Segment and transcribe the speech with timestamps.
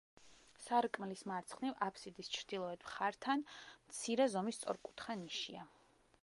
[0.61, 3.45] სარკმლის მარცხნივ, აბსიდის ჩრდილოეთ მხართან,
[3.93, 5.69] მცირე ზომის სწორკუთხა ნიშია.